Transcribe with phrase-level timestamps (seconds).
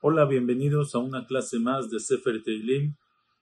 [0.00, 2.94] Hola, bienvenidos a una clase más de Sefer Teilim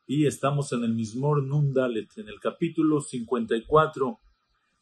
[0.07, 4.19] y estamos en el Mismor Nundalet, en el capítulo 54,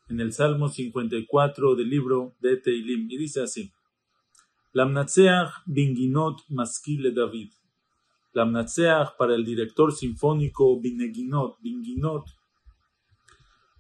[0.08, 3.72] en el Salmo 54 del libro de Teilim y dice así:
[4.72, 7.50] Lamnatseach binginot maskile David.
[8.32, 12.24] Lamnatseach para el director sinfónico bineginot, binginot,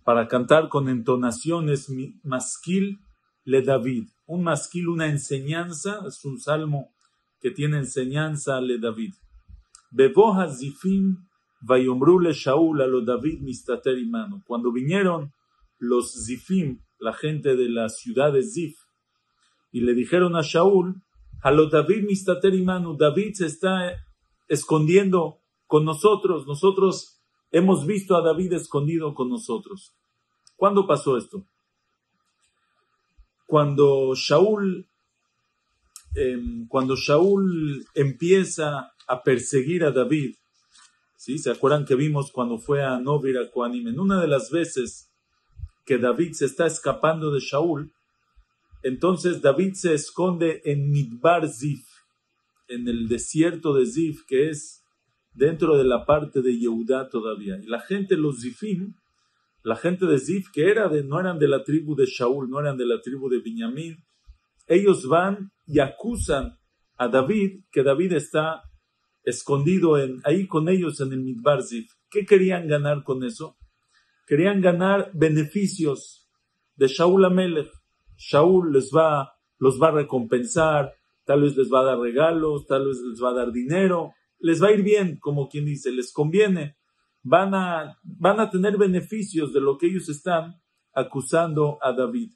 [0.04, 1.90] para cantar con entonaciones
[2.22, 3.00] maskil
[3.44, 4.08] le David.
[4.26, 6.92] Un maskil, una enseñanza, es un salmo
[7.40, 9.14] que tiene enseñanza le David.
[9.90, 11.16] Beboha zifim
[11.60, 14.42] vayomru le Shaul a lo David mistater imano.
[14.46, 15.32] Cuando vinieron
[15.78, 18.76] los zifim, la gente de la ciudad de Zif,
[19.72, 21.02] y le dijeron a Shaul,
[21.42, 23.92] a lo David mistater imano, David se está
[24.48, 27.21] escondiendo con nosotros, nosotros
[27.52, 29.94] hemos visto a David escondido con nosotros.
[30.56, 31.44] ¿Cuándo pasó esto?
[33.46, 34.88] Cuando Shaul
[36.14, 40.34] Em, cuando Shaul empieza a perseguir a David,
[41.16, 41.38] ¿sí?
[41.38, 43.88] ¿Se acuerdan que vimos cuando fue a Novir a Koanim?
[43.88, 45.10] En una de las veces
[45.86, 47.92] que David se está escapando de Shaul,
[48.82, 51.86] entonces David se esconde en Midbar Zif,
[52.68, 54.81] en el desierto de Zif, que es
[55.34, 57.58] dentro de la parte de Yehudá todavía.
[57.62, 58.94] Y la gente, los Zifim,
[59.62, 62.60] la gente de Zif, que era de, no eran de la tribu de Shaul, no
[62.60, 64.04] eran de la tribu de Benjamín,
[64.66, 66.58] ellos van y acusan
[66.96, 68.62] a David que David está
[69.22, 71.92] escondido en, ahí con ellos en el Midbar Zif.
[72.10, 73.56] ¿Qué querían ganar con eso?
[74.26, 76.28] Querían ganar beneficios
[76.76, 77.70] de Shaul Amelech.
[78.16, 80.92] Shaul les va, los va a recompensar,
[81.24, 84.60] tal vez les va a dar regalos, tal vez les va a dar dinero, les
[84.60, 86.76] va a ir bien, como quien dice, les conviene.
[87.22, 90.60] Van a, van a tener beneficios de lo que ellos están
[90.92, 92.32] acusando a David.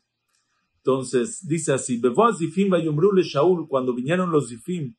[0.77, 2.01] Entonces dice así,
[2.39, 4.95] Zifim le Shaul, cuando vinieron los Zifim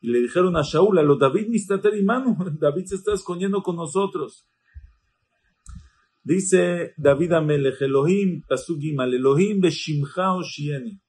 [0.00, 3.76] y le dijeron a Shaul, a lo David y mano, David se está escondiendo con
[3.76, 4.48] nosotros.
[6.24, 11.00] Dice David Amelech, Elohim, Pasugim, al Elohim Beshimcha Oshieni.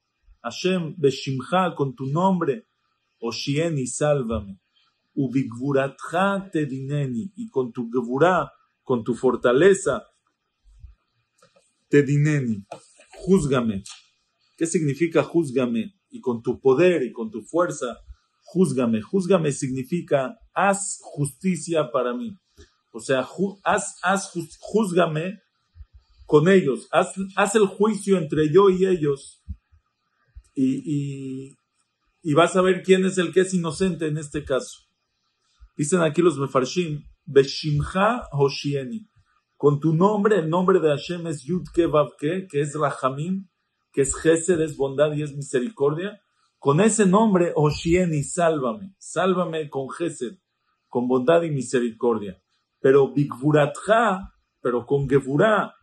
[0.44, 2.68] Hashem, Beshimcha, con tu nombre,
[3.20, 4.60] Oshieni, sálvame.
[5.22, 8.52] Ubigvuratcha tedineni, y con tu gevurá,
[8.84, 10.06] con tu fortaleza,
[11.90, 12.64] tedineni,
[13.20, 13.84] júzgame.
[14.56, 15.96] ¿Qué significa júzgame?
[16.10, 17.98] Y con tu poder y con tu fuerza,
[18.44, 19.02] júzgame.
[19.02, 22.32] Júzgame significa haz justicia para mí.
[22.92, 23.28] O sea,
[23.64, 25.40] haz, haz, júzgame
[26.26, 26.88] con ellos.
[26.92, 29.42] Haz, el juicio entre yo y ellos.
[30.56, 31.56] Y,
[32.34, 34.89] vas a ver quién es el que es inocente en este caso.
[35.80, 39.08] Dicen aquí los mefarshim, Beshimcha Hoshieni.
[39.56, 43.48] Con tu nombre, el nombre de Hashem es Yudke Vavke, que es Rahamim,
[43.94, 46.20] que es Gesed, es bondad y es misericordia,
[46.58, 50.40] con ese nombre, Oshieni, sálvame, sálvame con Gesed,
[50.90, 52.42] con bondad y misericordia.
[52.82, 55.76] Pero Bigvuratja, pero con Gevurá,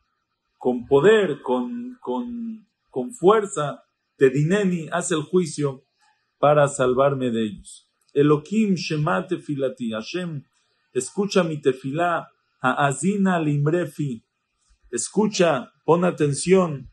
[0.59, 3.83] con poder, con, con, con fuerza,
[4.19, 5.87] Tedineni hace el juicio
[6.39, 7.86] para salvarme de ellos.
[8.17, 10.43] Elohim Shema Tefilati, Hashem,
[10.95, 12.27] escucha mi tefilá,
[12.63, 14.25] Azina Limrefi,
[14.91, 16.91] escucha, pon atención,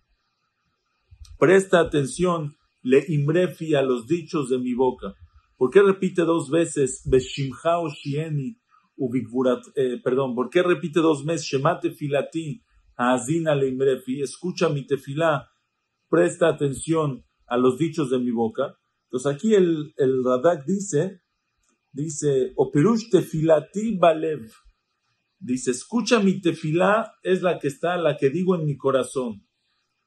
[1.44, 5.14] Presta atención, le imbrefi a los dichos de mi boca.
[5.58, 8.58] ¿Por qué repite dos veces Shieni
[9.76, 12.64] eh, perdón, ¿por qué repite dos veces Shemate filati
[12.96, 14.22] Azina le imbrefi?
[14.22, 15.50] Escucha mi tefilá,
[16.08, 18.78] presta atención a los dichos de mi boca.
[19.14, 19.94] Entonces aquí el,
[20.26, 21.22] Radak dice,
[21.92, 24.52] dice, Operush tefilati balev.
[25.38, 29.48] Dice, escucha mi tefilá, es la que está, la que digo en mi corazón.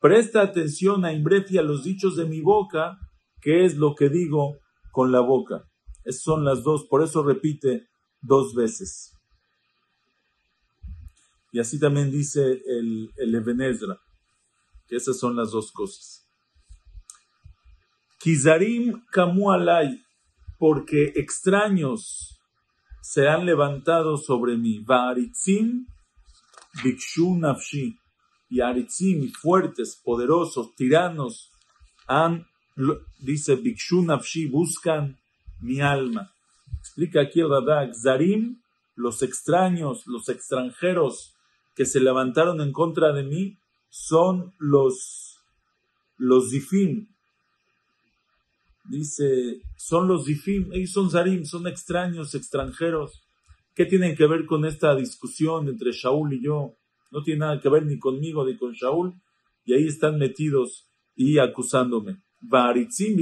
[0.00, 2.98] Presta atención a Imbrefi a los dichos de mi boca,
[3.40, 4.58] que es lo que digo
[4.90, 5.70] con la boca.
[6.02, 7.86] Esas son las dos, por eso repite
[8.20, 9.12] dos veces.
[11.52, 14.00] Y así también dice el, el Ebenezra,
[14.88, 16.25] que esas son las dos cosas.
[18.26, 20.02] Kizarim kamu alay,
[20.58, 22.40] porque extraños
[23.00, 24.80] se han levantado sobre mí.
[24.80, 25.86] Varitzim
[26.82, 27.38] bikshu
[28.50, 31.52] y aritzim, fuertes, poderosos, tiranos,
[33.20, 34.04] dice Bikshu
[34.50, 35.16] buscan
[35.60, 36.32] mi alma.
[36.80, 38.60] Explica aquí el Radak, Zarim,
[38.96, 41.36] los extraños, los extranjeros
[41.76, 43.56] que se levantaron en contra de mí,
[43.88, 45.38] son los,
[46.16, 47.06] los Zifim.
[48.88, 53.22] Dice, son los Zifim, ellos son Zarim, son extraños, extranjeros.
[53.74, 56.76] ¿Qué tienen que ver con esta discusión entre Shaul y yo?
[57.10, 59.14] no tiene nada que ver ni conmigo ni con Shaul,
[59.64, 62.22] y ahí están metidos y acusándome.
[62.40, 63.16] Baritzim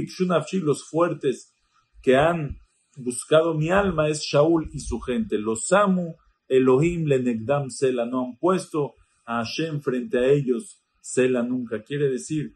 [0.61, 1.53] los fuertes
[2.01, 2.57] que han
[2.97, 5.37] buscado mi alma es Shaul y su gente.
[5.37, 6.15] Los Samu,
[6.47, 8.93] Elohim, Lenegdam, Sela, no han puesto
[9.25, 11.81] a Hashem frente a ellos, Sela nunca.
[11.83, 12.53] Quiere decir,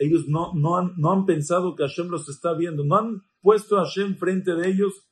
[0.00, 3.78] ellos no, no, han, no han pensado que Hashem los está viendo, no han puesto
[3.78, 5.06] a Hashem frente de ellos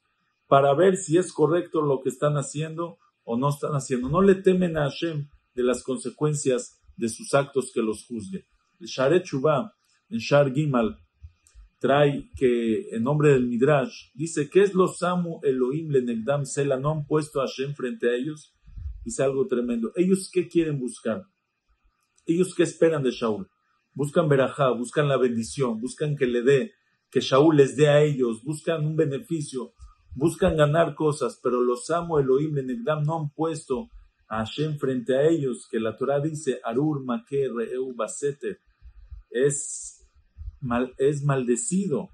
[0.47, 4.09] para ver si es correcto lo que están haciendo o no están haciendo.
[4.09, 8.47] No le temen a Hashem de las consecuencias de sus actos que los juzgue.
[8.81, 9.27] El Sharet
[10.09, 10.99] en Shar Gimal,
[11.79, 16.93] trae que en nombre del Midrash dice que es los Samu Elohim Lenegdam Sela no
[16.93, 18.55] han puesto a Hashem frente a ellos
[19.05, 19.93] dice algo tremendo.
[19.95, 21.27] Ellos qué quieren buscar
[22.27, 23.49] ellos qué esperan de Shaul
[23.99, 26.61] buscan verajá buscan la bendición buscan que le dé
[27.11, 29.73] que Shaul les dé a ellos buscan un beneficio
[30.15, 33.91] buscan ganar cosas pero los Samu Elohim Lenegdam no han puesto
[34.29, 38.61] a Hashem frente a ellos que la Torah dice Arur Re'eu Baseter
[39.31, 40.07] es
[40.99, 42.11] es maldecido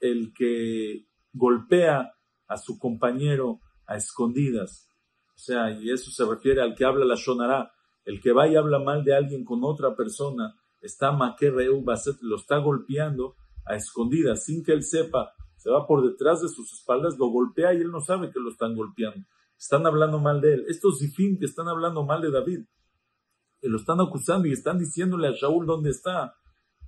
[0.00, 2.12] el que golpea
[2.48, 4.88] a su compañero a escondidas.
[5.34, 7.72] O sea, y eso se refiere al que habla la Shonara.
[8.04, 10.54] El que va y habla mal de alguien con otra persona,
[10.86, 11.84] está maquerreu,
[12.22, 13.34] lo está golpeando
[13.66, 15.32] a escondidas, sin que él sepa.
[15.56, 18.50] Se va por detrás de sus espaldas, lo golpea y él no sabe que lo
[18.50, 19.26] están golpeando.
[19.58, 20.64] Están hablando mal de él.
[20.68, 22.60] Estos zifim que están hablando mal de David,
[23.62, 26.34] lo están acusando y están diciéndole a Shaul dónde está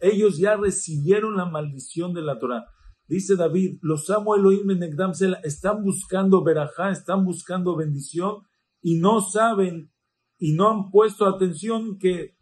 [0.01, 2.67] ellos ya recibieron la maldición de la Torah.
[3.07, 4.83] Dice David, los amo Elohim en
[5.43, 8.43] están buscando verajá, están buscando bendición
[8.83, 9.91] y no saben
[10.39, 12.37] y no han puesto atención que,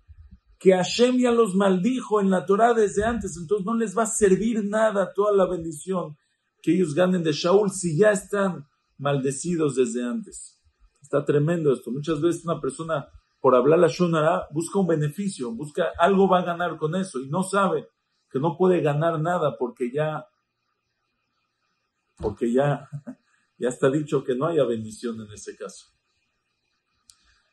[0.58, 4.06] que Hashem ya los maldijo en la Torah desde antes, entonces no les va a
[4.06, 6.16] servir nada toda la bendición
[6.62, 8.66] que ellos ganen de Shaul si ya están
[8.98, 10.58] maldecidos desde antes.
[11.00, 11.90] Está tremendo esto.
[11.90, 13.08] Muchas veces una persona
[13.40, 17.28] por hablar la Shonara, busca un beneficio, busca algo va a ganar con eso y
[17.28, 17.88] no sabe
[18.28, 20.26] que no puede ganar nada porque ya,
[22.16, 22.88] porque ya,
[23.58, 25.95] ya está dicho que no haya bendición en ese caso.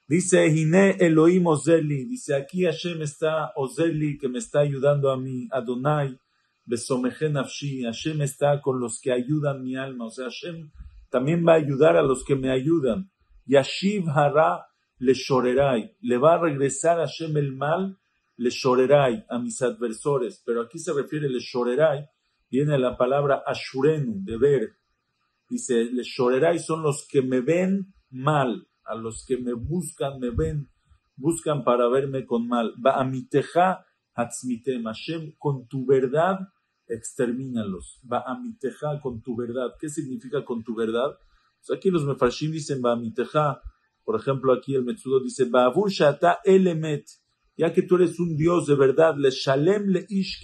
[0.05, 5.47] Dice Hine Elohim Ozeli, dice aquí Hashem está Ozeli que me está ayudando a mí,
[5.49, 6.19] Adonai,
[6.65, 10.71] Besomeje Nafshi, Hashem está con los que ayudan mi alma, o sea, Hashem
[11.09, 13.11] también va a ayudar a los que me ayudan.
[13.45, 14.65] Yashiv Hara
[14.99, 17.97] le llorerai, le va a regresar a Shem el mal,
[18.35, 22.05] le llorerai a mis adversores, pero aquí se refiere le llorerai,
[22.49, 24.73] viene la palabra ashurenu, de ver,
[25.49, 30.29] dice, le llorerai son los que me ven mal, a los que me buscan, me
[30.29, 30.69] ven,
[31.15, 33.85] buscan para verme con mal, va a mi teja
[34.15, 36.39] hatzmitem, Hashem, con tu verdad,
[36.87, 41.17] extermínalos, va a mi teja con tu verdad, ¿qué significa con tu verdad?
[41.73, 43.61] aquí los mefarshim dicen, va a mi teja,
[44.03, 45.49] por ejemplo, aquí el Metzudo dice,
[45.87, 47.05] Shata elemet,
[47.55, 50.41] ya que tú eres un Dios de verdad, le shalem le ish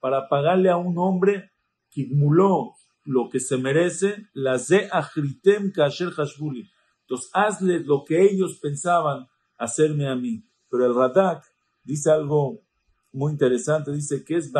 [0.00, 1.50] para pagarle a un hombre
[1.88, 2.74] kigmuló
[3.04, 6.70] lo que se merece, la ze achritem kasher hashbuli.
[7.12, 9.28] Entonces, hazle lo que ellos pensaban
[9.58, 10.42] hacerme a mí.
[10.70, 11.44] Pero el Radak
[11.84, 12.62] dice algo
[13.12, 14.50] muy interesante, dice que es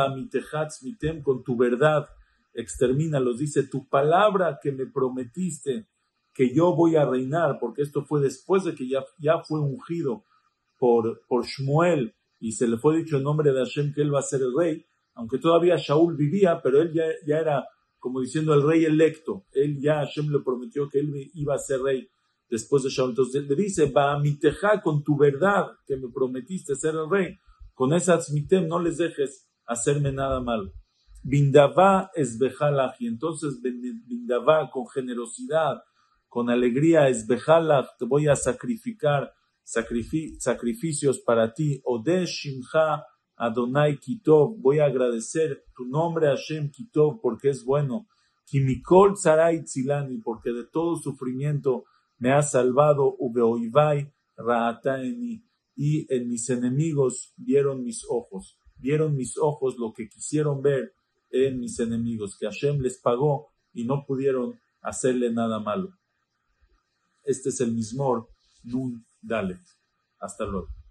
[0.83, 2.11] mitem con tu verdad,
[2.53, 5.89] extermínalos, dice tu palabra que me prometiste
[6.35, 10.27] que yo voy a reinar, porque esto fue después de que ya, ya fue ungido
[10.79, 14.19] por, por Shmuel y se le fue dicho en nombre de Hashem que él va
[14.19, 17.67] a ser el rey, aunque todavía Shaul vivía, pero él ya, ya era
[17.99, 21.81] como diciendo el rey electo, él ya Hashem le prometió que él iba a ser
[21.81, 22.11] rey
[22.53, 26.11] después de Shaul, entonces le dice, va a mi teja con tu verdad que me
[26.11, 27.39] prometiste ser el rey,
[27.73, 30.71] con esas mitem no les dejes hacerme nada mal.
[31.23, 32.39] Bindavá es
[32.99, 35.83] y entonces Bindavá con generosidad,
[36.29, 39.33] con alegría, es te voy a sacrificar
[39.65, 41.81] sacrificios para ti.
[41.85, 43.07] Ode Shimcha
[43.37, 48.09] Adonai Kitov, voy a agradecer tu nombre Hashem Kitov porque es bueno.
[48.45, 51.85] Kimikol Tzarai Tzilani, porque de todo sufrimiento
[52.23, 53.17] me ha salvado.
[53.19, 60.63] Ubeoivai Raataeni, y en mis enemigos vieron mis ojos, vieron mis ojos lo que quisieron
[60.63, 60.95] ver
[61.31, 65.99] en mis enemigos, que Hashem les pagó y no pudieron hacerle nada malo.
[67.25, 68.29] Este es el mismo
[68.63, 69.63] Nun Dalet.
[70.21, 70.82] Hasta luego.